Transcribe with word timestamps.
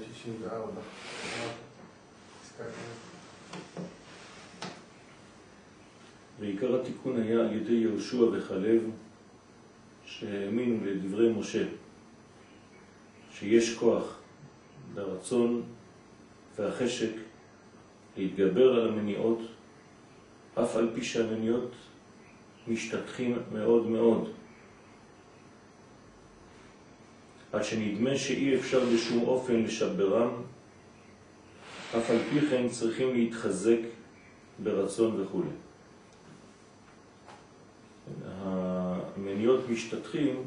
264. 0.00 0.80
פסקה 2.42 2.64
ג'. 2.64 3.10
ועיקר 6.40 6.80
התיקון 6.80 7.22
היה 7.22 7.40
על 7.40 7.52
ידי 7.52 7.72
יהושע 7.72 8.16
וכלב 8.16 8.82
שהאמינו 10.04 10.84
לדברי 10.84 11.32
משה 11.32 11.64
שיש 13.32 13.74
כוח 13.74 14.18
לרצון 14.94 15.62
והחשק 16.56 17.12
להתגבר 18.16 18.72
על 18.74 18.88
המניעות 18.88 19.38
אף 20.54 20.76
על 20.76 20.90
פי 20.94 21.04
שהמניעות 21.04 21.70
משתתחים 22.68 23.38
מאוד 23.52 23.86
מאוד 23.86 24.30
עד 27.52 27.64
שנדמה 27.64 28.16
שאי 28.16 28.56
אפשר 28.56 28.84
בשום 28.94 29.22
אופן 29.22 29.62
לשברם 29.62 30.30
אף 31.98 32.10
על 32.10 32.18
פי 32.30 32.40
כן 32.46 32.68
צריכים 32.68 33.14
להתחזק 33.14 33.78
ברצון 34.58 35.20
וכו'. 35.20 35.42
המניות 38.34 39.68
משתתחים 39.68 40.42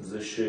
זה 0.00 0.24
ש... 0.24 0.40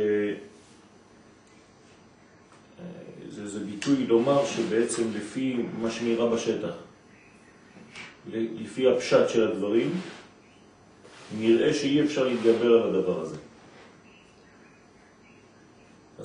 זה, 3.29 3.47
זה 3.47 3.59
ביטוי 3.59 4.07
לומר 4.07 4.45
שבעצם 4.45 5.03
לפי 5.15 5.57
מה 5.81 5.91
שנראה 5.91 6.29
בשטח, 6.29 6.73
לפי 8.33 8.87
הפשט 8.89 9.29
של 9.29 9.51
הדברים, 9.51 9.91
נראה 11.39 11.73
שאי 11.73 12.03
אפשר 12.03 12.23
להתגבר 12.23 12.83
על 12.83 12.89
הדבר 12.89 13.21
הזה. 13.21 13.37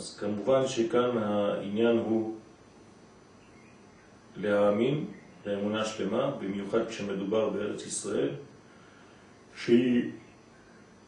אז 0.01 0.17
כמובן 0.19 0.67
שכאן 0.67 1.19
העניין 1.19 1.98
הוא 1.98 2.34
להאמין 4.37 5.05
לאמונה 5.47 5.84
שלמה, 5.84 6.31
במיוחד 6.31 6.89
כשמדובר 6.89 7.48
בארץ 7.48 7.87
ישראל, 7.87 8.31
שהיא 9.56 10.11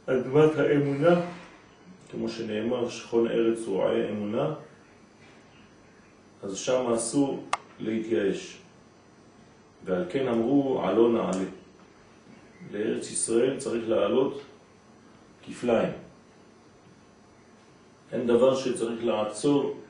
אדמת 0.07 0.57
האמונה, 0.59 1.21
כמו 2.11 2.29
שנאמר, 2.29 2.89
שכון 2.89 3.27
ארץ 3.29 3.59
רועה 3.67 4.11
אמונה, 4.11 4.55
אז 6.43 6.57
שם 6.57 6.93
אסור 6.95 7.45
להתייאש. 7.81 8.59
ועל 9.85 10.05
כן 10.11 10.29
אמרו, 10.29 10.83
עלו 10.85 11.13
נעלה. 11.13 11.49
לארץ 12.73 13.11
ישראל 13.11 13.59
צריך 13.59 13.89
לעלות 13.89 14.43
כפליים. 15.43 16.02
אין 18.13 18.27
דבר 18.27 18.57
שצריך 18.57 19.05
לעצור 19.05 19.81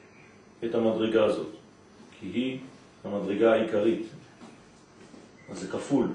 את 0.65 0.75
המדרגה 0.75 1.25
הזאת, 1.25 1.51
כי 2.21 2.27
היא 2.27 2.59
המדרגה 3.05 3.53
העיקרית. 3.53 4.07
אז 5.51 5.59
זה 5.59 5.69
כפול. 5.69 6.07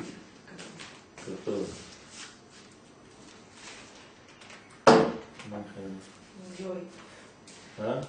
אה? 7.80 8.00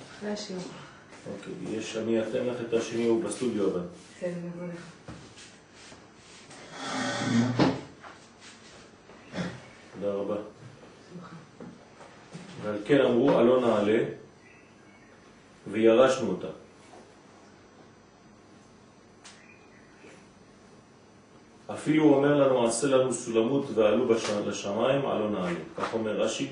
אוקיי, 1.32 1.52
יש, 1.70 1.96
אני 1.96 2.22
אתן 2.22 2.46
לך 2.46 2.56
את 2.68 2.72
השני, 2.72 3.06
הוא 3.06 3.24
בסטודיו 3.24 3.70
אבל. 3.70 3.80
בסדר, 4.16 4.30
נבוא 4.44 4.66
לך. 4.66 4.82
תודה 9.94 10.12
רבה. 10.12 10.57
ועל 12.68 12.78
כן 12.84 13.00
אמרו, 13.00 13.38
עלו 13.38 13.60
נעלה, 13.60 13.98
וירשנו 15.66 16.30
אותה. 16.30 16.46
אפילו 21.72 22.04
הוא 22.04 22.16
אומר 22.16 22.34
לנו, 22.46 22.66
עשה 22.66 22.86
לנו 22.86 23.12
סולמות 23.12 23.64
ועלו 23.74 24.08
בש... 24.08 24.30
לשמיים, 24.30 25.06
עלו 25.06 25.28
נעלה. 25.28 25.58
כך 25.76 25.94
אומר 25.94 26.20
רש"י. 26.20 26.48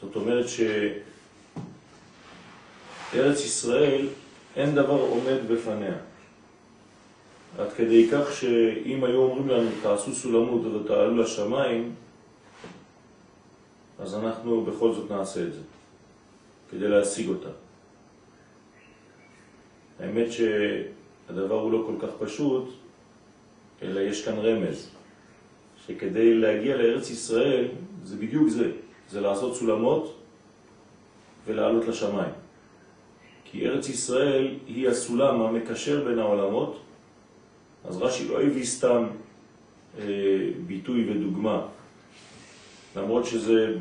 זאת 0.00 0.16
אומרת 0.16 0.46
שארץ 3.12 3.44
ישראל, 3.44 4.08
אין 4.56 4.74
דבר 4.74 5.00
עומד 5.00 5.38
בפניה. 5.48 6.11
עד 7.58 7.72
כדי 7.72 8.08
כך 8.12 8.32
שאם 8.32 9.04
היו 9.04 9.18
אומרים 9.18 9.48
לנו 9.48 9.70
תעשו 9.82 10.12
סולמות 10.12 10.66
ותעלו 10.66 11.16
לשמיים, 11.16 11.94
אז 13.98 14.14
אנחנו 14.14 14.64
בכל 14.64 14.92
זאת 14.92 15.10
נעשה 15.10 15.42
את 15.42 15.52
זה, 15.52 15.60
כדי 16.70 16.88
להשיג 16.88 17.28
אותה. 17.28 17.48
האמת 20.00 20.26
שהדבר 20.32 21.60
הוא 21.60 21.72
לא 21.72 21.84
כל 21.86 22.06
כך 22.06 22.12
פשוט, 22.18 22.68
אלא 23.82 24.00
יש 24.00 24.24
כאן 24.24 24.38
רמז, 24.38 24.90
שכדי 25.86 26.34
להגיע 26.34 26.76
לארץ 26.76 27.10
ישראל 27.10 27.68
זה 28.04 28.16
בדיוק 28.16 28.48
זה, 28.48 28.70
זה 29.10 29.20
לעשות 29.20 29.56
סולמות 29.56 30.18
ולעלות 31.46 31.84
לשמיים. 31.88 32.32
כי 33.44 33.68
ארץ 33.68 33.88
ישראל 33.88 34.54
היא 34.66 34.88
הסולם 34.88 35.40
המקשר 35.40 36.04
בין 36.04 36.18
העולמות, 36.18 36.80
אז 37.84 38.02
רש"י 38.02 38.28
לא 38.28 38.42
הביא 38.42 38.64
סתם 38.64 39.06
אה, 39.98 40.04
ביטוי 40.66 41.10
ודוגמה, 41.10 41.66
למרות 42.96 43.26
שזה 43.26 43.74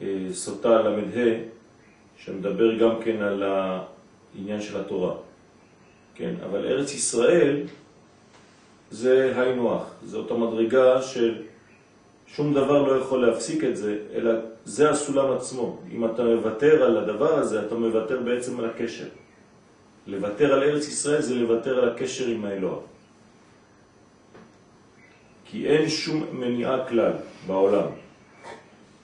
בסוטה 0.00 0.82
ל"ה, 0.82 1.38
שמדבר 2.16 2.78
גם 2.78 3.02
כן 3.04 3.22
על 3.22 3.42
העניין 3.42 4.60
של 4.60 4.80
התורה. 4.80 5.14
כן, 6.14 6.34
אבל 6.44 6.66
ארץ 6.66 6.94
ישראל 6.94 7.62
זה 8.90 9.32
היינו 9.36 9.74
הך, 9.74 9.86
זו 10.04 10.18
אותה 10.18 10.34
מדרגה 10.34 11.02
של 11.02 11.42
שום 12.26 12.54
דבר 12.54 12.82
לא 12.82 12.92
יכול 13.02 13.26
להפסיק 13.26 13.64
את 13.64 13.76
זה, 13.76 13.98
אלא 14.14 14.32
זה 14.64 14.90
הסולם 14.90 15.32
עצמו. 15.32 15.80
אם 15.92 16.04
אתה 16.04 16.24
מוותר 16.24 16.82
על 16.82 16.96
הדבר 16.96 17.34
הזה, 17.34 17.66
אתה 17.66 17.74
מוותר 17.74 18.20
בעצם 18.24 18.58
על 18.58 18.64
הקשר. 18.64 19.06
לוותר 20.08 20.52
על 20.52 20.62
ארץ 20.62 20.88
ישראל 20.88 21.22
זה 21.22 21.34
לוותר 21.34 21.78
על 21.78 21.88
הקשר 21.88 22.26
עם 22.26 22.44
האלוה. 22.44 22.78
כי 25.44 25.66
אין 25.66 25.88
שום 25.88 26.24
מניעה 26.32 26.88
כלל 26.88 27.12
בעולם. 27.46 27.88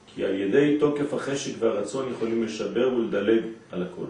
כי 0.07 0.25
על 0.25 0.35
ידי 0.35 0.77
תוקף 0.81 1.15
החשק 1.15 1.53
והרצון 1.59 2.13
יכולים 2.13 2.45
לשבר 2.45 2.95
ולדלג 2.95 3.43
על 3.73 3.83
הכל. 3.83 4.07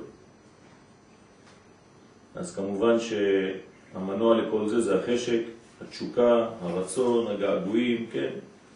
אז 2.34 2.56
כמובן 2.56 2.96
שהמנוע 3.00 4.36
לכל 4.36 4.68
זה 4.68 4.80
זה 4.80 4.98
החשק, 4.98 5.40
התשוקה, 5.82 6.48
הרצון, 6.60 7.26
הגעגועים, 7.26 8.06
כן? 8.12 8.30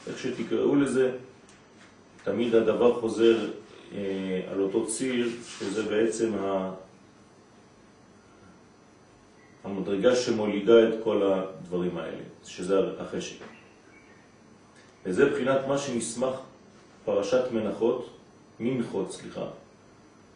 איך 0.07 0.19
שתקראו 0.19 0.77
לזה, 0.77 1.11
תמיד 2.25 2.55
הדבר 2.55 3.01
חוזר 3.01 3.37
אה, 3.95 4.43
על 4.53 4.61
אותו 4.61 4.87
ציר, 4.87 5.29
שזה 5.59 5.83
בעצם 5.83 6.33
ה... 6.41 6.71
המדרגה 9.69 10.17
שמולידה 10.17 10.89
את 10.89 10.95
כל 11.05 11.23
הדברים 11.23 11.99
האלה, 11.99 12.23
שזה 12.45 12.79
החשק. 13.01 13.37
וזה 15.05 15.31
בחינת 15.31 15.61
מה 15.69 15.79
שנשמח 15.79 16.35
פרשת 17.05 17.43
מנחות, 17.53 18.11
מנחות, 18.61 19.13
סליחה, 19.13 19.47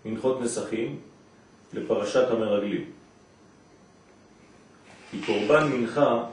מנחות 0.05 0.40
נסחים, 0.40 1.00
לפרשת 1.73 2.31
המרגלים. 2.31 2.84
כי 5.11 5.23
קורבן 5.26 5.69
מנחה 5.73 6.25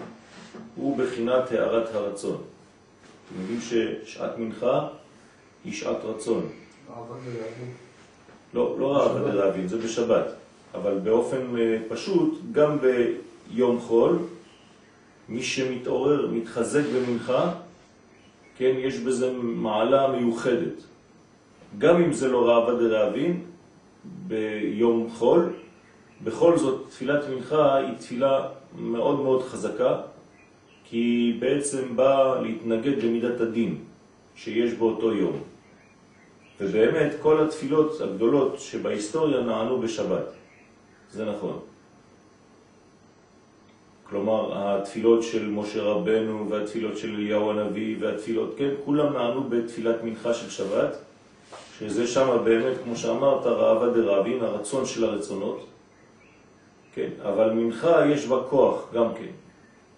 הוא 0.76 0.98
בחינת 0.98 1.52
הערת 1.52 1.96
הרצון. 1.96 2.44
אתם 3.28 3.42
יודעים 3.42 3.60
ששעת 3.62 4.38
מנחה 4.38 4.88
היא 5.66 5.74
שעת 5.74 5.98
רצון. 6.04 6.50
לא, 8.54 8.80
לא 8.80 8.98
רעב 8.98 9.32
דרבין, 9.32 9.68
זה 9.68 9.78
בשבת. 9.78 10.26
אבל 10.76 11.00
באופן 11.00 11.58
אה, 11.58 11.78
פשוט, 11.88 12.40
גם 12.52 12.78
ביום 12.80 13.80
חול, 13.80 14.18
מי 15.30 15.44
שמתעורר, 15.44 16.28
מתחזק 16.32 16.84
במנחה, 16.96 17.54
כן, 18.58 18.74
יש 18.78 19.00
בזה 19.00 19.34
מעלה 19.42 20.08
מיוחדת. 20.08 20.84
גם 21.78 22.04
אם 22.04 22.14
זה 22.14 22.28
לא 22.28 22.50
רעבה 22.50 22.74
דרעבין, 22.74 23.42
ביום 24.28 25.10
חול, 25.10 25.54
בכל 26.24 26.58
זאת 26.58 26.86
תפילת 26.90 27.24
מנחה 27.30 27.76
היא 27.76 27.98
תפילה 27.98 28.48
מאוד 28.80 29.20
מאוד 29.20 29.44
חזקה, 29.44 30.02
כי 30.84 30.98
היא 30.98 31.42
בעצם 31.42 31.96
באה 31.96 32.42
להתנגד 32.42 33.04
למידת 33.04 33.42
הדין 33.42 33.78
שיש 34.36 34.74
באותו 34.74 35.14
יום. 35.14 35.40
ובאמת 36.62 37.12
כל 37.22 37.44
התפילות 37.44 38.02
הגדולות 38.02 38.60
שבהיסטוריה 38.60 39.42
נענו 39.42 39.80
בשבת. 39.80 40.39
זה 41.14 41.26
נכון. 41.26 41.60
כלומר 44.10 44.52
התפילות 44.54 45.24
של 45.24 45.50
משה 45.50 45.82
רבנו 45.82 46.50
והתפילות 46.50 46.98
של 46.98 47.16
אליהו 47.16 47.52
הנביא 47.52 47.96
והתפילות, 48.00 48.56
כן, 48.58 48.70
כולם 48.86 49.14
נענו 49.14 49.44
בתפילת 49.44 50.04
מנחה 50.04 50.34
של 50.34 50.50
שבת, 50.50 50.98
שזה 51.80 52.08
שם 52.08 52.38
באמת, 52.44 52.78
כמו 52.84 52.96
שאמרת, 52.96 53.46
רעבה 53.46 53.90
דרבין, 53.90 54.44
הרצון 54.44 54.86
של 54.86 55.04
הרצונות, 55.04 55.66
כן, 56.94 57.10
אבל 57.24 57.52
מנחה 57.54 58.06
יש 58.06 58.28
בה 58.28 58.38
כוח 58.50 58.94
גם 58.94 59.14
כן, 59.14 59.32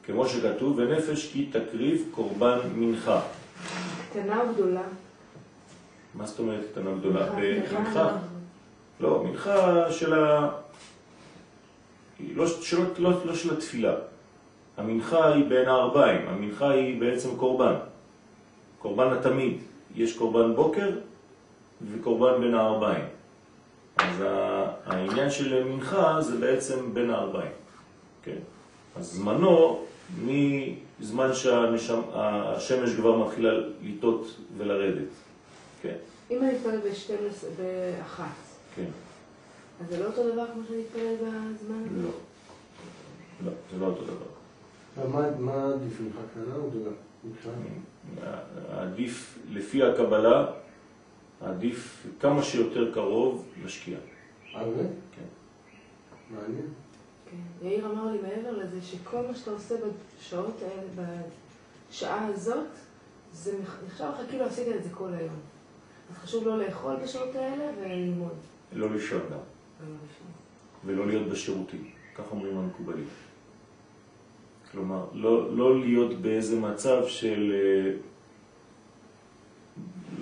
כמו 0.04 0.28
שכתוב, 0.28 0.74
ונפש 0.78 1.32
כי 1.32 1.50
תקריב 1.52 2.06
קורבן 2.12 2.60
מנחה. 2.76 3.22
קטנה 4.10 4.42
או 4.42 4.54
גדולה? 4.54 4.82
מה 6.16 6.26
זאת 6.26 6.40
אומרת 6.40 6.62
קטנה 6.72 6.92
גדולה? 7.00 7.28
מנחה. 7.72 8.18
לא, 9.00 9.24
מנחה 9.24 9.92
של 9.92 10.14
ה... 10.14 10.50
לא, 12.36 12.48
שלא, 12.48 12.84
לא, 12.98 13.26
לא 13.26 13.36
של 13.36 13.54
התפילה. 13.54 13.96
המנחה 14.78 15.34
היא 15.34 15.46
בין 15.46 15.68
הארבעים, 15.68 16.28
המנחה 16.28 16.70
היא 16.70 17.00
בעצם 17.00 17.30
קורבן. 17.38 17.76
קורבן 18.80 19.14
התמיד. 19.14 19.58
יש 19.96 20.18
קורבן 20.18 20.56
בוקר 20.56 20.90
וקורבן 21.92 22.42
בין 22.42 22.54
הארבעים. 22.54 23.06
אז 23.98 24.24
העניין 24.86 25.30
של 25.30 25.64
מנחה 25.64 26.22
זה 26.22 26.38
בעצם 26.38 26.94
בין 26.94 27.10
הארבעים. 27.10 27.52
כן? 28.24 28.38
אז 28.96 29.06
זמנו, 29.06 29.86
מזמן 30.26 31.34
שהשמש 31.34 32.96
כבר 32.96 33.18
מתחילה 33.18 33.52
לטות 33.84 34.36
ולרדת. 34.58 35.10
כן, 35.82 35.96
אם 36.32 36.44
אני 36.44 36.56
אתפלל 36.56 36.78
ב-12, 36.78 37.46
באחת, 37.58 38.26
כן. 38.76 38.90
אז 39.82 39.90
זה 39.90 40.00
לא 40.00 40.06
אותו 40.06 40.32
דבר 40.32 40.46
כמו 40.54 40.62
שאני 40.68 40.82
אתפלל 40.82 41.16
בזמן. 41.16 41.84
לא, 43.46 43.52
זה 43.72 43.80
לא 43.80 43.86
אותו 43.86 44.02
דבר. 44.04 44.26
מה 45.40 45.74
עדיף 45.74 46.02
לך, 46.02 46.16
קטנה 46.32 46.56
או 46.56 46.70
גדולה? 46.70 46.92
עדיף, 48.70 49.40
לפי 49.50 49.84
הקבלה, 49.84 50.46
עדיף 51.42 52.08
כמה 52.20 52.44
שיותר 52.44 52.94
קרוב 52.94 53.48
לשקיעה. 53.66 54.00
אה, 54.56 54.66
באמת? 54.66 54.90
כן. 55.16 55.24
מעניין. 56.30 56.68
כן. 57.32 57.68
יאיר 57.68 57.92
אמר 57.92 58.12
לי 58.12 58.18
מעבר 58.22 58.58
לזה 58.58 58.82
שכל 58.82 59.22
מה 59.28 59.36
שאתה 59.36 59.52
עושה 59.52 59.76
בשעות 60.20 60.56
האלה, 60.62 61.14
בשעה 61.90 62.28
הזאת, 62.28 62.68
זה 63.34 63.58
נחשב 63.88 64.04
לך 64.04 64.30
כאילו 64.30 64.46
עשית 64.46 64.68
את 64.76 64.84
זה 64.84 64.90
כל 64.90 65.14
היום. 65.14 65.36
אז 66.12 66.18
חשוב 66.18 66.48
לא 66.48 66.58
לאכול 66.58 66.96
בשעות 66.96 67.36
האלה 67.36 67.72
וללמוד. 67.82 68.36
לא 68.74 68.92
לישון 68.92 69.22
גם. 69.32 69.88
ולא 70.86 71.08
להיות 71.08 71.28
בשירותים. 71.30 71.92
כך 72.16 72.24
אומרים 72.32 72.58
המקובלים. 72.58 73.06
כלומר, 74.72 75.06
לא, 75.14 75.56
לא 75.58 75.80
להיות 75.80 76.22
באיזה 76.22 76.60
מצב 76.60 77.08
של, 77.08 77.54
אה, 77.56 77.92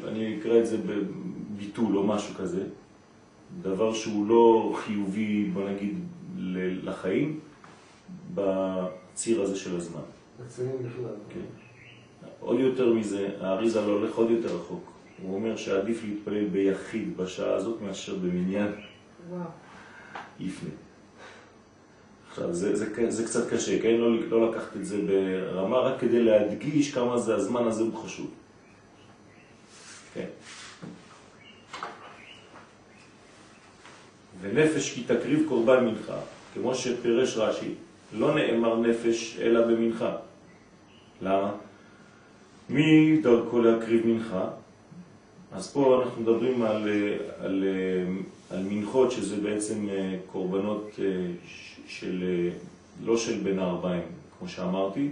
אני 0.10 0.40
אקרא 0.40 0.60
את 0.60 0.68
זה 0.68 0.78
בביטול 0.78 1.98
או 1.98 2.07
משהו 2.07 2.36
כזה, 2.36 2.63
דבר 3.62 3.94
שהוא 3.94 4.28
לא 4.28 4.75
חיובי, 4.78 5.50
בוא 5.54 5.69
נגיד, 5.69 6.00
לחיים, 6.84 7.40
בציר 8.36 9.42
הזה 9.42 9.56
של 9.56 9.75
הזמן. 9.75 10.01
רציני 10.46 10.74
בכלל. 10.78 11.16
כן. 11.30 11.40
עוד 12.40 12.60
יותר 12.60 12.94
מזה, 12.94 13.30
האריזה 13.42 13.81
לא 13.81 13.92
הולך 13.92 14.16
עוד 14.16 14.30
יותר 14.30 14.56
רחוק. 14.56 14.92
הוא 15.22 15.36
אומר 15.36 15.56
שעדיף 15.56 16.04
להתפלל 16.04 16.48
ביחיד 16.48 17.18
בשעה 17.18 17.56
הזאת 17.56 17.81
מאשר 17.81 18.16
במניין 18.16 18.72
וואו. 19.30 19.44
לפני. 20.40 20.69
עכשיו, 22.39 22.53
זה, 22.53 22.75
זה, 22.75 23.12
זה 23.12 23.25
קצת 23.25 23.50
קשה, 23.50 23.81
כן? 23.81 23.94
לא, 23.94 24.30
לא 24.30 24.50
לקחת 24.50 24.75
את 24.75 24.86
זה 24.86 24.97
ברמה, 25.07 25.77
רק 25.77 26.00
כדי 26.00 26.24
להדגיש 26.24 26.94
כמה 26.94 27.18
זה 27.18 27.36
הזמן 27.36 27.68
הזה 27.68 27.83
הוא 27.83 28.03
חשוב. 28.03 28.31
כן. 30.13 30.25
ונפש 34.41 34.94
כי 34.94 35.03
תקריב 35.03 35.45
קורבן 35.47 35.86
מנחה, 35.86 36.19
כמו 36.53 36.75
שפירש 36.75 37.38
רש"י, 37.38 37.74
לא 38.13 38.36
נאמר 38.36 38.75
נפש 38.75 39.39
אלא 39.41 39.68
במנחה. 39.68 40.15
למה? 41.21 41.51
מי 42.69 43.19
דרכו 43.21 43.62
להקריב 43.62 44.07
מנחה? 44.07 44.50
אז 45.51 45.74
פה 45.74 46.03
אנחנו 46.03 46.21
מדברים 46.21 46.62
על, 46.62 46.75
על, 46.77 46.88
על 47.39 47.63
מנחות 48.57 49.12
שזה 49.12 49.38
בעצם 49.38 49.90
אה, 49.90 50.16
קורבנות 50.31 50.92
אה, 51.00 51.06
של, 51.88 52.24
אה, 52.24 52.50
לא 53.06 53.18
של 53.18 53.40
בין 53.44 53.60
הארבעים, 53.60 54.04
כמו 54.40 54.48
שאמרתי, 54.48 55.10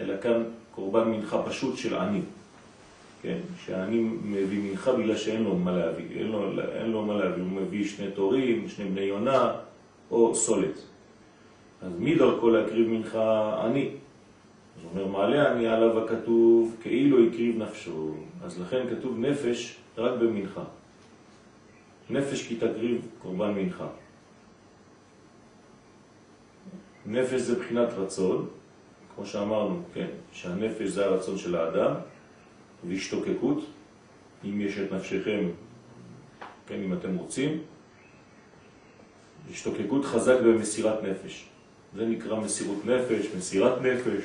אלא 0.00 0.14
כאן 0.20 0.42
קורבן 0.74 1.08
מנחה 1.08 1.42
פשוט 1.42 1.76
של 1.76 1.96
עני. 1.96 2.20
כן? 3.22 3.38
שהעני 3.64 3.98
מביא 4.24 4.70
מנחה 4.70 4.92
בגלל 4.92 5.16
שאין 5.16 5.44
לו 5.44 5.56
מה 5.56 5.72
להביא, 5.72 6.04
אין 6.14 6.26
לו, 6.26 6.62
אין 6.74 6.90
לו 6.90 7.04
מה 7.04 7.14
להביא, 7.14 7.42
הוא 7.42 7.52
מביא 7.52 7.88
שני 7.88 8.10
תורים, 8.10 8.68
שני 8.68 8.84
בני 8.84 9.00
יונה 9.00 9.52
או 10.10 10.34
סולת. 10.34 10.82
אז 11.82 11.92
מי 11.98 12.14
דרכו 12.14 12.50
להקריב 12.50 12.88
מנחה 12.88 13.60
עני? 13.64 13.90
אז 14.76 14.82
אומר, 14.90 15.06
מעלה 15.06 15.52
אני 15.52 15.68
עליו 15.68 16.04
הכתוב 16.04 16.76
כאילו 16.82 17.24
הקריב 17.24 17.62
נפשו. 17.62 18.14
אז 18.44 18.60
לכן 18.60 18.86
כתוב 18.90 19.18
נפש 19.18 19.76
רק 19.98 20.12
במנחה. 20.20 20.64
נפש 22.10 22.48
כי 22.48 22.56
תקריב 22.56 23.06
קורבן 23.22 23.50
מנחה. 23.54 23.86
נפש 27.06 27.40
זה 27.40 27.58
בחינת 27.58 27.88
רצון, 27.92 28.48
כמו 29.14 29.26
שאמרנו, 29.26 29.82
כן, 29.94 30.06
שהנפש 30.32 30.88
זה 30.88 31.04
הרצון 31.04 31.38
של 31.38 31.56
האדם, 31.56 31.94
והשתוקקות, 32.88 33.64
אם 34.44 34.60
יש 34.60 34.78
את 34.78 34.92
נפשכם, 34.92 35.48
כן, 36.66 36.82
אם 36.82 36.92
אתם 36.92 37.16
רוצים, 37.16 37.62
השתוקקות 39.50 40.04
חזק 40.04 40.36
במסירת 40.40 41.02
נפש. 41.02 41.46
זה 41.96 42.06
נקרא 42.06 42.40
מסירות 42.40 42.86
נפש, 42.86 43.26
מסירת 43.36 43.82
נפש. 43.82 44.24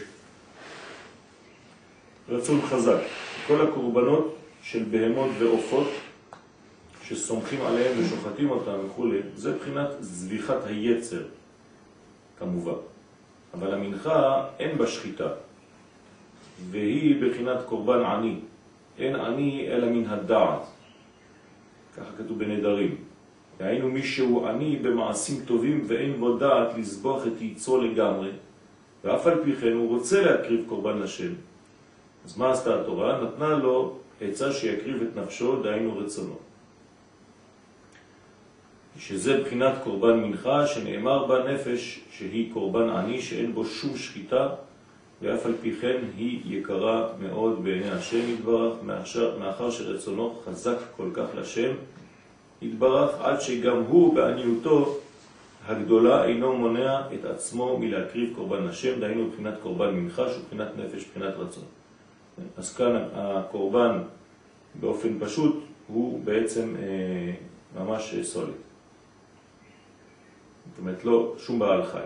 רצון 2.29 2.61
חזק. 2.61 3.01
כל 3.47 3.67
הקורבנות 3.67 4.37
של 4.61 4.83
בהמות 4.91 5.29
ועופות 5.39 5.87
שסומכים 7.11 7.61
עליהם 7.61 7.99
ושוחטים 7.99 8.49
אותם 8.49 8.77
וכו', 8.85 9.07
זה 9.35 9.57
בחינת 9.57 9.89
זביחת 9.99 10.65
היצר, 10.65 11.23
כמובן. 12.39 12.79
אבל 13.53 13.73
המנחה 13.73 14.47
אין 14.59 14.77
בה 14.77 14.87
שחיטה, 14.87 15.27
והיא 16.69 17.23
בחינת 17.23 17.57
קורבן 17.65 18.03
עני. 18.03 18.35
אין 18.99 19.15
עני 19.15 19.67
אלא 19.67 19.89
מן 19.89 20.05
הדעת. 20.05 20.61
ככה 21.97 22.11
כתוב 22.17 22.39
בנדרים. 22.39 22.95
דהיינו 23.57 23.87
מי 23.87 24.03
שהוא 24.03 24.47
עני 24.47 24.75
במעשים 24.75 25.45
טובים 25.45 25.83
ואין 25.87 26.19
בו 26.19 26.37
דעת 26.37 26.77
לסבוח 26.77 27.27
את 27.27 27.41
יצרו 27.41 27.77
לגמרי, 27.77 28.29
ואף 29.03 29.27
על 29.27 29.43
פי 29.43 29.55
כן 29.55 29.73
הוא 29.73 29.89
רוצה 29.89 30.21
להקריב 30.21 30.65
קורבן 30.69 30.97
לשם. 30.97 31.33
אז 32.25 32.37
מה 32.37 32.51
עשתה 32.51 32.81
התורה? 32.81 33.21
נתנה 33.21 33.49
לו 33.49 33.97
עצה 34.21 34.51
שיקריב 34.51 35.01
את 35.01 35.17
נפשו, 35.17 35.63
דהיינו 35.63 35.97
רצונו. 35.97 36.50
שזה 39.07 39.41
בחינת 39.41 39.73
קורבן 39.83 40.19
מנחה, 40.19 40.67
שנאמר 40.67 41.25
בה 41.25 41.53
נפש 41.53 41.99
שהיא 42.11 42.53
קורבן 42.53 42.89
עני, 42.89 43.21
שאין 43.21 43.53
בו 43.53 43.65
שום 43.65 43.97
שחיטה, 43.97 44.49
ואף 45.21 45.45
על 45.45 45.53
פי 45.61 45.75
כן 45.81 45.97
היא 46.17 46.57
יקרה 46.59 47.07
מאוד 47.19 47.63
בעיני 47.63 47.89
השם 47.89 48.29
יתברך, 48.33 48.73
מאחר, 48.83 49.37
מאחר 49.39 49.71
שרצונו 49.71 50.39
חזק 50.45 50.77
כל 50.97 51.09
כך 51.13 51.25
לשם 51.35 51.71
יתברך, 52.61 53.11
עד 53.21 53.41
שגם 53.41 53.77
הוא 53.87 54.15
בעניותו 54.15 54.97
הגדולה 55.67 56.25
אינו 56.25 56.57
מונע 56.57 57.01
את 57.13 57.25
עצמו 57.25 57.77
מלהקריב 57.79 58.35
קורבן 58.35 58.63
לשם, 58.63 58.99
דהיינו 58.99 59.23
מבחינת 59.23 59.53
קורבן 59.63 59.89
מנחה, 59.95 60.29
שהוא 60.29 60.43
מבחינת 60.43 60.67
נפש, 60.77 61.05
מבחינת 61.07 61.33
רצון. 61.37 61.63
אז 62.57 62.75
כאן 62.75 63.03
הקורבן 63.13 63.97
באופן 64.79 65.09
פשוט 65.19 65.63
הוא 65.87 66.21
בעצם 66.23 66.75
אה, 66.79 67.33
ממש 67.83 68.13
אה, 68.17 68.23
סוליד. 68.23 68.70
זאת 70.71 70.79
אומרת, 70.79 71.05
לא 71.05 71.35
שום 71.37 71.59
בעל 71.59 71.85
חי. 71.85 72.05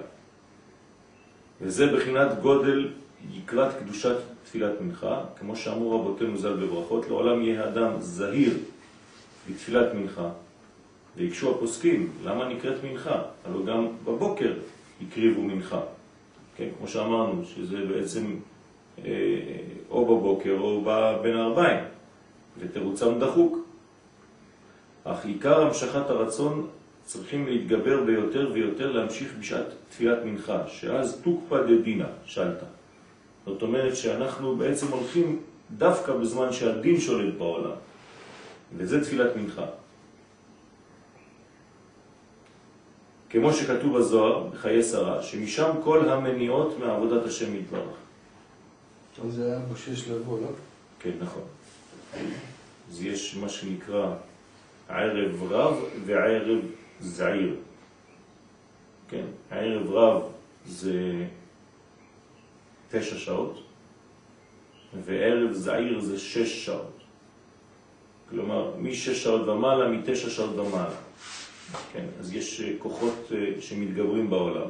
וזה 1.62 1.95
בחינת 1.95 2.41
גודל 2.41 2.89
יקרת 3.34 3.79
קדושת 3.79 4.15
תפילת 4.43 4.81
מנחה, 4.81 5.22
כמו 5.39 5.55
שאמרו 5.55 6.01
רבותינו 6.01 6.38
ז"ל 6.38 6.53
בברכות, 6.53 7.07
לעולם 7.07 7.41
יהיה 7.41 7.67
אדם 7.67 7.91
זהיר 8.00 8.57
בתפילת 9.50 9.93
מנחה, 9.93 10.29
ויקשו 11.17 11.51
הפוסקים, 11.51 12.12
למה 12.24 12.48
נקראת 12.50 12.84
מנחה? 12.84 13.22
הלוא 13.45 13.65
גם 13.65 13.88
בבוקר 14.05 14.53
הקריבו 15.01 15.41
מנחה, 15.41 15.81
כן, 16.57 16.67
כמו 16.77 16.88
שאמרנו, 16.88 17.45
שזה 17.45 17.86
בעצם 17.86 18.36
אה, 19.05 19.12
או 19.89 20.05
בבוקר 20.05 20.57
או 20.60 20.86
בין 21.22 21.38
הארבעים, 21.38 21.84
ותירוצם 22.60 23.19
דחוק. 23.19 23.57
אך 25.03 25.25
עיקר 25.25 25.62
המשכת 25.62 26.10
הרצון 26.10 26.67
צריכים 27.05 27.47
להתגבר 27.47 28.03
ביותר 28.03 28.51
ויותר 28.53 28.91
להמשיך 28.91 29.33
בשעת 29.39 29.65
תפילת 29.89 30.17
מנחה, 30.25 30.67
שאז 30.67 31.21
תוקפא 31.24 31.63
דדינא, 31.63 32.07
שאלת. 32.25 32.63
זאת 33.45 33.62
אומרת 33.62 33.95
שאנחנו 33.95 34.55
בעצם 34.55 34.88
הולכים 34.88 35.41
דווקא 35.77 36.13
בזמן 36.13 36.53
שהדין 36.53 37.00
שולט 37.00 37.33
בעולם, 37.38 37.75
וזה 38.77 39.03
תפילת 39.03 39.35
מנחה. 39.35 39.65
כמו 43.29 43.53
שכתוב 43.53 43.97
בזוהר, 43.97 44.47
בחיי 44.47 44.83
שרה, 44.83 45.24
שמשם 45.24 45.71
כל 45.83 46.09
המניעות 46.09 46.79
מעבודת 46.79 47.25
השם 47.25 47.55
יתברך. 47.55 47.95
אז 49.25 49.33
זה 49.33 49.45
היה 49.45 49.59
בשש 49.74 50.09
לבוא, 50.09 50.41
לא? 50.41 50.47
כן, 51.00 51.12
נכון. 51.21 51.43
אז 52.89 53.03
יש 53.03 53.38
מה 53.41 53.50
שנקרא 53.50 54.13
ערב 54.89 55.53
רב 55.53 55.83
וערב 56.05 56.59
זעיר. 56.99 57.55
כן, 59.07 59.25
הערב 59.51 59.91
רב 59.91 60.21
זה 60.65 61.25
תשע 62.89 63.17
שעות, 63.17 63.63
וערב 65.05 65.51
זעיר 65.51 65.99
זה 65.99 66.19
שש 66.19 66.65
שעות. 66.65 66.99
כלומר, 68.29 68.73
משש 68.79 69.23
שעות 69.23 69.47
ומעלה, 69.47 69.89
מתשע 69.89 70.29
שעות 70.29 70.55
ומעלה. 70.55 70.95
כן, 71.93 72.05
אז 72.19 72.33
יש 72.33 72.61
אה, 72.61 72.71
כוחות 72.79 73.31
אה, 73.35 73.61
שמתגברים 73.61 74.29
בעולם. 74.29 74.69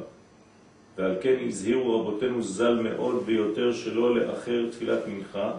ועל 0.96 1.16
כן 1.22 1.36
הזהירו 1.46 2.00
רבותינו 2.00 2.42
ז"ל 2.42 2.80
מאוד 2.82 3.26
ביותר 3.26 3.72
שלא 3.72 4.16
לאחר 4.16 4.66
תפילת 4.70 5.06
מנחה, 5.08 5.52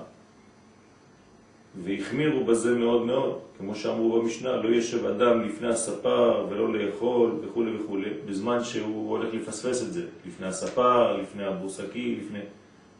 והחמירו 1.83 2.45
בזה 2.45 2.71
מאוד 2.71 3.05
מאוד, 3.05 3.39
כמו 3.57 3.75
שאמרו 3.75 4.21
במשנה, 4.21 4.55
לא 4.55 4.69
ישב 4.69 5.05
אדם 5.05 5.41
לפני 5.41 5.67
הספר 5.67 6.45
ולא 6.49 6.73
לאכול 6.73 7.31
וכו' 7.41 7.63
וכו', 7.79 7.97
בזמן 8.25 8.63
שהוא 8.63 9.09
הולך 9.09 9.33
לפספס 9.33 9.83
את 9.83 9.93
זה, 9.93 10.01
לפני 10.27 10.47
הספר, 10.47 11.17
לפני 11.17 11.45
הבורסקי, 11.45 12.19
לפני... 12.21 12.39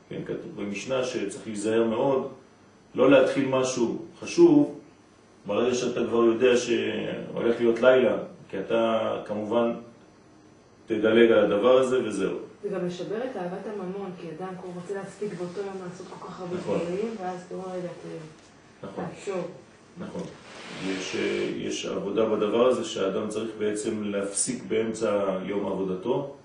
כן, 0.10 0.22
כתוב 0.26 0.56
במשנה 0.56 1.04
שצריך 1.04 1.48
להיזהר 1.48 1.84
מאוד, 1.84 2.28
לא 2.96 3.12
להתחיל 3.12 3.48
משהו 3.48 3.98
חשוב, 4.20 4.80
ברגע 5.46 5.76
שאתה 5.76 6.00
כבר 6.08 6.24
יודע 6.24 6.58
שהולך 6.58 7.60
להיות 7.60 7.82
לילה, 7.82 8.18
כי 8.50 8.60
אתה 8.60 9.12
כמובן 9.26 9.74
תדלג 10.86 11.32
על 11.32 11.40
הדבר 11.40 11.78
הזה 11.78 12.04
וזהו. 12.04 12.38
זה 12.64 12.70
גם 12.70 12.88
לשבר 12.88 13.18
את 13.32 13.38
אהבת 13.38 13.68
הממון, 13.68 14.12
כי 14.22 14.28
אדם 14.38 14.54
כבר 14.62 14.70
רוצה 14.76 14.94
להספיק 14.94 15.34
באותו 15.34 15.60
יום 15.60 15.76
לעשות 15.84 16.08
כל 16.08 16.28
כך 16.28 16.40
הרבה 16.40 16.56
נכון. 16.56 16.80
דברים, 16.80 17.16
ואז 17.22 17.44
אתה 17.48 17.56
אומר, 17.56 17.70
רגע, 17.70 17.88
נכון. 18.84 19.06
נכון. 20.00 20.22
יש, 20.88 21.16
אה, 21.16 21.50
יש 21.58 21.86
עבודה 21.86 22.26
בדבר 22.26 22.68
הזה 22.68 22.86
שהאדם 22.86 23.30
צריך 23.30 23.50
בעצם 23.58 24.04
להפסיק 24.04 24.64
באמצע 24.68 25.40
יום 25.46 25.66
עבודתו 25.66 26.36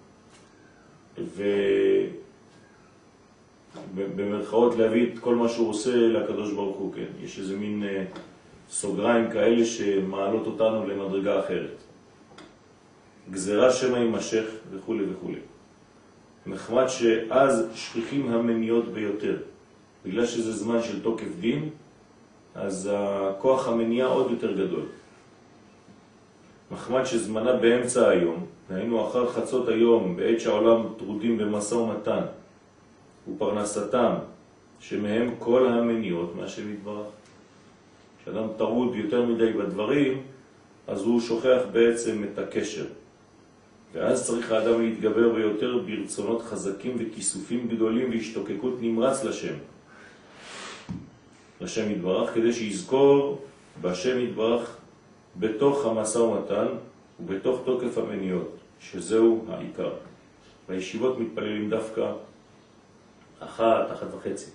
ובמרכאות 3.94 4.74
להביא 4.76 5.12
את 5.12 5.18
כל 5.18 5.34
מה 5.34 5.48
שהוא 5.48 5.70
עושה 5.70 5.96
לקדוש 5.96 6.52
ברוך 6.52 6.76
הוא, 6.76 6.94
כן. 6.94 7.24
יש 7.24 7.38
איזה 7.38 7.56
מין 7.56 7.84
אה, 7.84 8.04
סוגריים 8.70 9.30
כאלה 9.30 9.64
שמעלות 9.64 10.46
אותנו 10.46 10.86
למדרגה 10.86 11.40
אחרת. 11.40 11.76
גזרה 13.30 13.72
שמא 13.72 13.96
יימשך 13.96 14.44
וכו' 14.70 14.94
וכו'. 15.10 15.32
נחמד 16.46 16.88
שאז 16.88 17.66
שכיחים 17.74 18.32
המניות 18.32 18.88
ביותר. 18.88 19.36
בגלל 20.04 20.26
שזה 20.26 20.52
זמן 20.52 20.82
של 20.82 21.02
תוקף 21.02 21.28
דין, 21.40 21.68
אז 22.54 22.90
הכוח 22.92 23.68
המניע 23.68 24.06
עוד 24.06 24.30
יותר 24.30 24.52
גדול. 24.52 24.84
נחמד 26.70 27.04
שזמנה 27.04 27.52
באמצע 27.52 28.08
היום, 28.08 28.46
היינו 28.70 29.08
אחר 29.08 29.28
חצות 29.28 29.68
היום, 29.68 30.16
בעת 30.16 30.40
שהעולם 30.40 30.82
טרודים 30.98 31.38
במשא 31.38 31.74
ומתן, 31.74 32.20
ופרנסתם, 33.28 34.14
שמהם 34.80 35.34
כל 35.38 35.66
המניעות 35.66 36.36
מהשם 36.36 36.72
יתברך. 36.72 37.06
כשאדם 38.22 38.46
טרוד 38.56 38.94
יותר 38.94 39.26
מדי 39.26 39.52
בדברים, 39.52 40.22
אז 40.88 41.02
הוא 41.02 41.20
שוכח 41.20 41.60
בעצם 41.72 42.24
את 42.24 42.38
הקשר. 42.38 42.84
ואז 43.92 44.26
צריך 44.26 44.52
האדם 44.52 44.82
להתגבר 44.82 45.34
ביותר 45.34 45.78
ברצונות 45.86 46.42
חזקים 46.42 46.96
וכיסופים 46.98 47.68
גדולים 47.68 48.10
והשתוקקות 48.10 48.74
נמרץ 48.80 49.24
לשם. 49.24 49.54
לשם 51.62 51.90
יתברך, 51.90 52.34
כדי 52.34 52.52
שיזכור 52.52 53.44
בהשם 53.80 54.18
יתברך 54.20 54.76
בתוך 55.36 55.86
המשא 55.86 56.18
ומתן 56.18 56.66
ובתוך 57.20 57.60
תוקף 57.64 57.98
המניות, 57.98 58.56
שזהו 58.80 59.44
העיקר. 59.48 59.90
בישיבות 60.68 61.18
מתפללים 61.18 61.70
דווקא 61.70 62.12
אחת, 63.40 63.92
אחת 63.92 64.14
וחצי. 64.14 64.50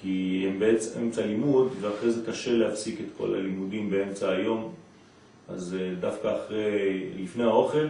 כי 0.00 0.44
הם 0.48 0.58
בעצם 0.58 1.00
אמצע 1.00 1.26
לימוד, 1.26 1.72
ואחרי 1.80 2.10
זה 2.10 2.30
קשה 2.30 2.52
להפסיק 2.52 3.00
את 3.00 3.06
כל 3.16 3.34
הלימודים 3.34 3.90
באמצע 3.90 4.30
היום, 4.30 4.74
אז 5.48 5.76
אה, 5.80 5.94
דווקא 6.00 6.36
אחרי, 6.36 7.10
לפני 7.18 7.44
האוכל, 7.44 7.86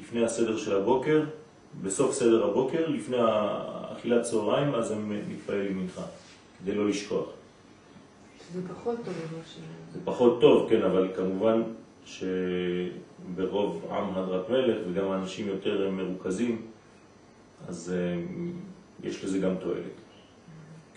לפני 0.00 0.24
הסדר 0.24 0.56
של 0.56 0.76
הבוקר, 0.76 1.24
בסוף 1.82 2.12
סדר 2.12 2.44
הבוקר, 2.44 2.88
לפני 2.88 3.16
אכילת 3.92 4.22
צהריים, 4.22 4.74
אז 4.74 4.90
הם 4.90 5.12
מתפללים 5.28 5.78
מנחה, 5.78 6.02
כדי 6.64 6.74
לא 6.74 6.88
לשכוח. 6.88 7.26
שזה 8.38 8.68
פחות 8.68 8.96
טוב. 9.04 9.14
זה 9.92 10.00
פחות 10.04 10.40
טוב, 10.40 10.70
כן, 10.70 10.82
אבל 10.82 11.08
כמובן 11.16 11.62
שברוב 12.04 13.86
עם 13.90 14.14
הדרת 14.14 14.50
מלך 14.50 14.76
וגם 14.88 15.10
האנשים 15.10 15.48
יותר 15.48 15.90
מרוכזים, 15.90 16.62
אז 17.68 17.94
אה, 17.96 18.22
יש 19.02 19.24
לזה 19.24 19.38
גם 19.38 19.54
תועלת. 19.60 19.92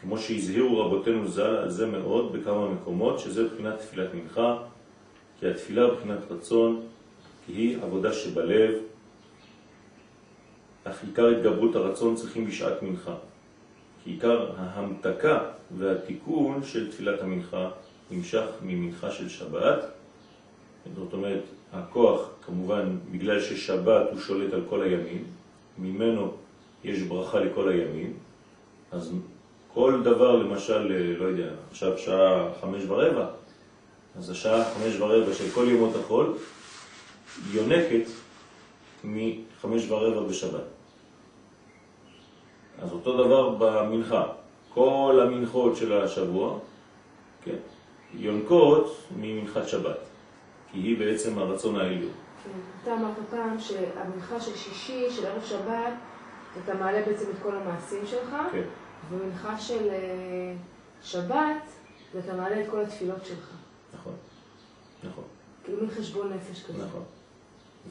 כמו 0.02 0.18
שהזהירו 0.18 0.86
רבותינו 0.86 1.28
ז"ל 1.28 1.42
על 1.42 1.70
זה 1.70 1.86
מאוד 1.86 2.34
בכמה 2.34 2.70
מקומות, 2.70 3.20
שזה 3.20 3.44
מבחינת 3.44 3.80
תפילת 3.80 4.14
מנחה, 4.14 4.58
כי 5.40 5.48
התפילה 5.48 5.88
מבחינת 5.88 6.32
רצון, 6.32 6.82
כי 7.46 7.52
היא 7.52 7.78
עבודה 7.82 8.14
שבלב, 8.14 8.74
אך 10.84 11.04
עיקר 11.04 11.28
התגברות 11.28 11.76
הרצון 11.76 12.16
צריכים 12.16 12.46
בשעת 12.46 12.84
מנחה. 12.84 13.16
עיקר 14.08 14.52
ההמתקה 14.58 15.40
והתיקון 15.78 16.64
של 16.64 16.92
תפילת 16.92 17.22
המנחה 17.22 17.70
נמשך 18.12 18.46
ממנחה 18.62 19.12
של 19.12 19.30
שבת. 19.30 19.80
זאת 20.96 21.14
אומרת, 21.14 21.44
הכוח 21.74 22.30
כמובן 22.46 22.98
בגלל 23.12 23.42
ששבת 23.42 24.08
הוא 24.12 24.20
שולט 24.20 24.54
על 24.54 24.62
כל 24.70 24.82
הימים, 24.84 25.24
ממנו 25.78 26.32
יש 26.84 27.02
ברכה 27.02 27.40
לכל 27.40 27.70
הימים, 27.70 28.14
אז 28.92 29.12
כל 29.74 30.02
דבר 30.04 30.36
למשל, 30.36 30.88
לא 31.20 31.26
יודע, 31.26 31.50
עכשיו 31.72 31.98
שעה 31.98 32.50
חמש 32.62 32.84
ורבע, 32.88 33.28
אז 34.18 34.30
השעה 34.30 34.66
חמש 34.66 35.00
ורבע 35.00 35.34
של 35.34 35.50
כל 35.54 35.66
ימות 35.70 35.96
החול 35.96 36.38
יונקת 37.52 38.10
מחמש 39.04 39.90
ורבע 39.90 40.28
בשבת. 40.30 40.77
אז 42.82 42.92
אותו 42.92 43.26
דבר 43.26 43.50
במנחה. 43.50 44.28
כל 44.74 45.20
המנחות 45.24 45.76
של 45.76 46.02
השבוע, 46.02 46.60
כן, 47.44 47.56
יונקות 48.14 48.96
ממנחת 49.18 49.68
שבת, 49.68 49.98
כי 50.72 50.78
היא 50.78 51.00
בעצם 51.00 51.38
הרצון 51.38 51.76
העליון. 51.76 52.12
כן, 52.44 52.50
אתה 52.84 52.94
אמרת 52.94 53.16
פעם 53.30 53.60
שהמנחה 53.60 54.40
של 54.40 54.56
שישי, 54.56 55.12
של 55.12 55.26
ערב 55.26 55.44
שבת, 55.44 55.94
אתה 56.64 56.74
מעלה 56.74 57.06
בעצם 57.06 57.26
את 57.30 57.36
כל 57.44 57.56
המעשים 57.56 58.00
שלך, 58.06 58.36
כן, 58.52 58.64
ומנחה 59.10 59.60
של 59.60 59.90
אה, 59.90 60.54
שבת, 61.04 61.64
ואתה 62.16 62.34
מעלה 62.34 62.62
את 62.62 62.70
כל 62.70 62.82
התפילות 62.82 63.26
שלך. 63.26 63.52
נכון, 63.94 64.14
נכון. 65.04 65.24
כאילו 65.64 65.82
מין 65.82 65.90
חשבון 65.90 66.34
נפש 66.34 66.64
כזה. 66.64 66.86
נכון. 66.86 67.04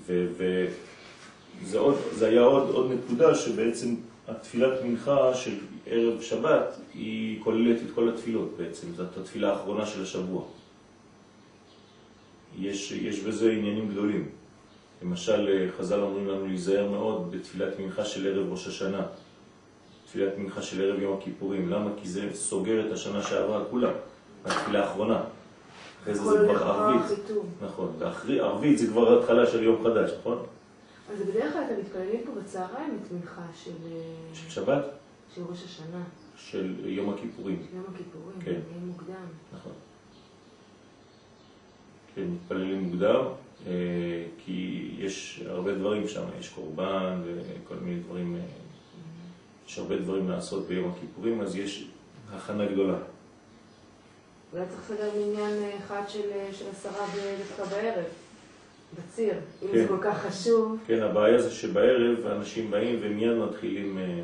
וזה 0.06 1.78
עוד, 1.78 1.96
זה 2.12 2.28
היה 2.28 2.42
עוד, 2.42 2.70
עוד 2.70 2.90
נקודה 2.92 3.34
שבעצם 3.34 3.94
התפילת 4.28 4.82
מנחה 4.84 5.34
של 5.34 5.54
ערב 5.86 6.20
שבת 6.20 6.78
היא 6.94 7.40
כוללת 7.44 7.82
את 7.82 7.94
כל 7.94 8.08
התפילות 8.08 8.54
בעצם, 8.56 8.86
זאת 8.96 9.16
התפילה 9.16 9.52
האחרונה 9.52 9.86
של 9.86 10.02
השבוע. 10.02 10.42
יש, 12.58 12.92
יש 12.92 13.20
בזה 13.20 13.50
עניינים 13.50 13.88
גדולים. 13.88 14.28
למשל, 15.02 15.68
חז"ל 15.78 16.00
אומרים 16.00 16.28
לנו 16.28 16.46
להיזהר 16.46 16.90
מאוד 16.90 17.30
בתפילת 17.30 17.78
מנחה 17.78 18.04
של 18.04 18.26
ערב 18.26 18.50
ראש 18.50 18.66
השנה, 18.66 19.06
תפילת 20.06 20.38
מנחה 20.38 20.62
של 20.62 20.82
ערב 20.82 21.00
יום 21.00 21.18
הכיפורים. 21.18 21.68
למה? 21.68 21.90
כי 22.02 22.08
זה 22.08 22.28
סוגר 22.34 22.86
את 22.86 22.92
השנה 22.92 23.22
שעברה 23.22 23.64
כולה, 23.70 23.90
התפילה 24.44 24.84
האחרונה. 24.84 25.20
אחרי 26.02 26.14
זה 26.14 26.22
זה 26.22 26.38
כבר 26.38 26.62
ערבית. 26.64 27.18
נכון, 27.62 27.92
ואחרי 27.98 28.40
ערבית 28.40 28.78
זה 28.78 28.86
כבר 28.86 29.18
התחלה 29.18 29.46
של 29.46 29.62
יום 29.62 29.84
חדש, 29.84 30.10
נכון? 30.20 30.46
אז 31.12 31.22
בדרך 31.22 31.52
כלל 31.52 31.62
אתם 31.66 31.80
מתפללים 31.80 32.20
פה 32.26 32.32
בצהריים 32.40 32.98
את 33.02 33.12
מנחה 33.12 33.46
של, 33.64 33.70
אה, 33.92 34.34
של 34.34 34.50
שבת, 34.50 34.84
של 35.34 35.42
ראש 35.50 35.64
השנה, 35.64 36.02
של 36.36 36.74
יום 36.84 37.10
הכיפורים. 37.10 37.62
של 37.70 37.76
יום 37.76 37.84
הכיפורים, 37.94 38.40
כן. 38.40 38.60
יום 38.74 38.86
מוקדם. 38.86 39.26
נכון. 39.52 39.72
כן, 42.14 42.22
מתפללים 42.22 42.82
מוקדם, 42.82 43.24
אה, 43.66 43.72
כי 44.44 44.90
יש 44.98 45.42
הרבה 45.46 45.74
דברים 45.74 46.08
שם, 46.08 46.24
יש 46.40 46.48
קורבן 46.48 47.22
וכל 47.24 47.74
מיני 47.74 48.00
דברים, 48.00 48.36
אה, 48.36 48.40
יש 49.68 49.78
הרבה 49.78 49.96
דברים 49.96 50.30
לעשות 50.30 50.66
ביום 50.66 50.90
הכיפורים, 50.90 51.40
אז 51.40 51.56
יש 51.56 51.88
הכנה 52.32 52.66
גדולה. 52.66 52.98
אולי 54.52 54.64
צריך 54.68 54.90
לסדר 54.90 55.10
מניין 55.16 55.70
אחד 55.78 56.02
של, 56.08 56.30
עשרה 56.72 57.06
דווקא 57.38 57.64
בערב, 57.64 58.04
בציר, 58.94 59.34
אם 59.62 59.68
כן. 59.72 59.82
זה 59.82 59.88
כל 59.88 59.98
כך 60.02 60.26
חשוב. 60.26 60.78
כן, 60.86 61.02
הבעיה 61.02 61.42
זה 61.42 61.50
שבערב 61.50 62.26
האנשים 62.26 62.70
באים 62.70 62.98
ומיד 63.02 63.32
מתחילים 63.32 63.98
אה, 63.98 64.22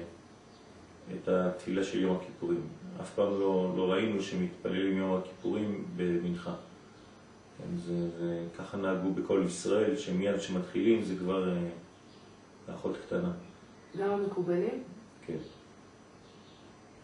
את 1.15 1.29
התפילה 1.29 1.85
של 1.85 2.03
יום 2.03 2.17
הכיפורים. 2.17 2.61
אף 3.01 3.15
פעם 3.15 3.41
לא, 3.41 3.73
לא 3.77 3.93
ראינו 3.93 4.23
שמתפללים 4.23 4.99
יום 4.99 5.17
הכיפורים 5.17 5.85
במנחה. 5.97 6.55
כן, 7.59 7.77
זה, 7.77 8.11
זה, 8.19 8.45
ככה 8.59 8.77
נהגו 8.77 9.11
בכל 9.11 9.43
ישראל, 9.47 9.97
שמיד 9.97 10.37
כשמתחילים 10.37 11.03
זה 11.03 11.15
כבר 11.19 11.49
אה, 11.49 12.75
אחות 12.75 12.97
קטנה. 13.07 13.33
גם 13.99 14.11
המקובלים? 14.11 14.83
כן. 15.27 15.37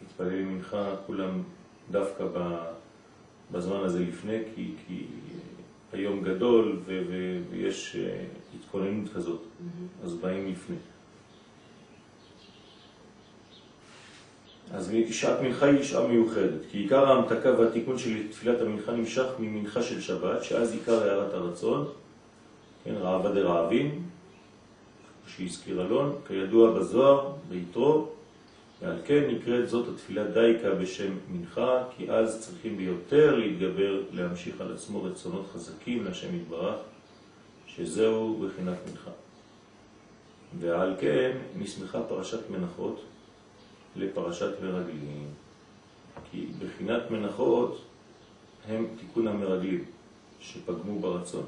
מתפללים 0.03 0.55
מנחה 0.55 0.95
כולם 1.07 1.43
דווקא 1.91 2.25
בזמן 3.53 3.77
הזה 3.77 4.01
לפני, 4.01 4.39
כי, 4.55 4.75
כי 4.87 5.07
היום 5.93 6.23
גדול 6.23 6.81
ויש 7.51 7.97
אה, 7.97 8.25
התכוננות 8.55 9.13
כזאת, 9.15 9.41
אז 10.05 10.15
באים 10.15 10.53
לפני. 10.53 10.77
אז 14.73 14.93
שעת 15.11 15.41
מנחה 15.41 15.67
היא 15.67 15.83
שעה 15.83 16.07
מיוחדת, 16.07 16.61
כי 16.71 16.79
עיקר 16.79 17.09
ההמתקה 17.09 17.53
והתיקון 17.59 17.99
של 17.99 18.29
תפילת 18.31 18.61
המנחה 18.61 18.93
נמשך 18.93 19.27
ממנחה 19.39 19.83
של 19.83 20.01
שבת, 20.01 20.45
שאז 20.45 20.73
עיקר 20.73 21.03
הערת 21.03 21.35
הרצון, 21.35 21.89
כן, 22.85 22.95
רעבה 22.95 23.33
דרעבים, 23.33 24.03
שהזכיר 25.27 25.87
אלון, 25.87 26.17
כידוע 26.27 26.79
בזוהר, 26.79 27.33
ביתרו, 27.49 28.09
ועל 28.83 28.97
כן 29.05 29.25
נקראת 29.31 29.69
זאת 29.69 29.89
התפילה 29.89 30.25
דייקה 30.25 30.75
בשם 30.75 31.13
מנחה, 31.29 31.85
כי 31.97 32.11
אז 32.11 32.41
צריכים 32.41 32.77
ביותר 32.77 33.37
להתגבר 33.37 34.03
להמשיך 34.13 34.61
על 34.61 34.73
עצמו 34.73 35.03
רצונות 35.03 35.47
חזקים 35.53 36.05
להשם 36.05 36.37
יתברך, 36.37 36.81
שזהו 37.67 38.39
בחינת 38.47 38.79
מנחה. 38.91 39.11
ועל 40.61 40.95
כן 41.01 41.37
נסמכה 41.57 42.03
פרשת 42.03 42.51
מנחות 42.51 43.05
לפרשת 43.97 44.51
מרגלים, 44.63 45.27
כי 46.31 46.47
בחינת 46.59 47.11
מנחות 47.11 47.83
הם 48.69 48.87
תיקון 49.01 49.29
המרגלים 49.29 49.85
שפגמו 50.41 51.01
ברצון. 51.01 51.47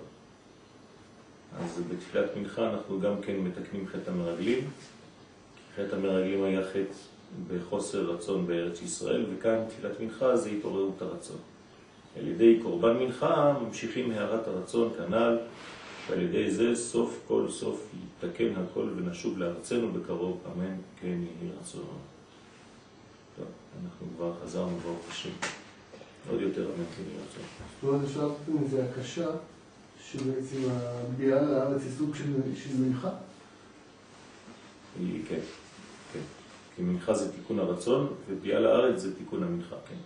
אז 1.58 1.82
בתפילת 1.90 2.36
מנחה 2.36 2.70
אנחנו 2.70 3.00
גם 3.00 3.20
כן 3.22 3.36
מתקנים 3.36 3.86
חטא 3.86 4.10
המרגלים, 4.10 4.70
חטא 5.76 5.96
המרגלים 5.96 6.44
היה 6.44 6.68
חטא 6.68 6.94
בחוסר 7.48 8.10
רצון 8.10 8.46
בארץ 8.46 8.82
ישראל, 8.82 9.26
וכאן 9.34 9.58
תפילת 9.68 10.00
מנחה 10.00 10.36
זה 10.36 10.50
התעוררות 10.50 11.02
הרצון. 11.02 11.36
על 12.18 12.28
ידי 12.28 12.58
קורבן 12.62 12.96
מנחה 12.96 13.58
ממשיכים 13.62 14.10
הערת 14.10 14.48
הרצון 14.48 14.90
כנ"ל, 14.96 15.38
ועל 16.08 16.20
ידי 16.22 16.50
זה 16.50 16.76
סוף 16.76 17.20
כל 17.28 17.46
סוף 17.50 17.86
יתקן 17.94 18.52
הכל 18.56 18.88
ונשוב 18.96 19.38
לארצנו 19.38 19.92
בקרוב, 19.92 20.40
אמן, 20.46 20.74
כן 21.00 21.06
יהי 21.06 21.50
רצון. 21.60 21.84
טוב, 23.36 23.46
אנחנו 23.84 24.06
כבר 24.16 24.32
חזרנו 24.44 24.78
ברוך 24.78 25.10
השם. 25.10 25.30
עוד 26.30 26.40
יותר 26.40 26.64
אמן, 26.64 26.84
כן 26.96 27.02
יהי 27.02 27.16
רצון. 27.16 27.42
זאת 27.80 27.88
אומרת, 27.88 28.04
אפשר 28.04 28.20
לעשות 28.20 28.38
מזה 28.48 28.84
הקשה, 28.84 29.26
שבעצם 30.04 30.58
הביאה 30.70 31.42
לארץ 31.42 31.82
היא 31.82 31.92
סוג 31.98 32.14
של, 32.14 32.24
מנחה. 32.78 33.10
כן. 35.28 35.40
כי 36.80 36.84
מנחה 36.84 37.14
זה 37.14 37.32
תיקון 37.32 37.58
הרצון, 37.58 38.12
וביאה 38.28 38.60
לארץ 38.60 39.00
זה 39.00 39.16
תיקון 39.16 39.42
המנחה, 39.42 39.76
כן. 39.88 39.96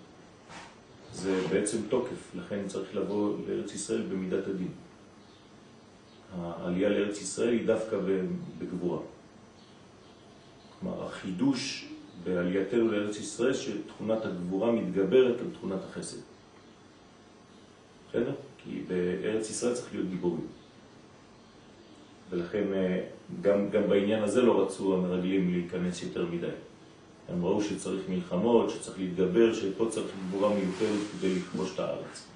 זה 1.12 1.46
בעצם 1.50 1.78
תוקף, 1.88 2.34
לכן 2.34 2.68
צריך 2.68 2.96
לבוא 2.96 3.36
לארץ 3.48 3.74
ישראל 3.74 4.02
במידת 4.02 4.46
הדין. 4.46 4.68
העלייה 6.32 6.88
לארץ 6.88 7.20
ישראל 7.20 7.48
היא 7.48 7.66
דווקא 7.66 7.96
בגבורה. 8.58 8.98
כלומר, 10.80 11.06
החידוש 11.06 11.88
בעלייתנו 12.24 12.88
לארץ 12.88 13.16
ישראל, 13.16 13.54
שתכונת 13.54 14.24
הגבורה 14.24 14.72
מתגברת 14.72 15.40
על 15.40 15.46
תכונת 15.52 15.80
החסד. 15.84 16.20
בסדר? 18.08 18.34
כי 18.58 18.82
בארץ 18.88 19.50
ישראל 19.50 19.74
צריך 19.74 19.92
להיות 19.92 20.08
גיבורים. 20.08 20.46
ולכן 22.30 22.64
אה, 22.72 23.00
גם, 23.42 23.70
גם 23.70 23.88
בעניין 23.88 24.22
הזה 24.22 24.42
לא 24.42 24.62
רצו 24.62 24.94
המרגלים 24.94 25.52
להיכנס 25.52 26.02
יותר 26.02 26.26
מדי. 26.26 26.46
הם 27.28 27.44
ראו 27.44 27.62
שצריך 27.62 28.02
מלחמות, 28.08 28.70
שצריך 28.70 28.98
להתגבר, 28.98 29.54
שפה 29.54 29.86
צריך 29.90 30.06
גבורה 30.28 30.54
מיוחדת 30.54 31.00
כדי 31.12 31.34
לכבוש 31.34 31.74
את 31.74 31.78
הארץ. 31.78 32.26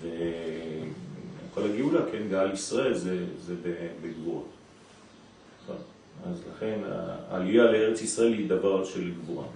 וכל 0.00 1.62
הגאולה, 1.64 2.00
כן, 2.12 2.28
גאל 2.30 2.52
ישראל 2.52 2.94
זה, 2.94 3.24
זה 3.40 3.54
בגבורות. 4.02 4.48
נכון? 5.62 5.76
אז 6.24 6.42
לכן 6.56 6.78
העלייה 7.30 7.64
לארץ 7.64 8.02
ישראל 8.02 8.32
היא 8.32 8.48
דבר 8.48 8.84
של 8.84 9.12
גבורה. 9.12 9.46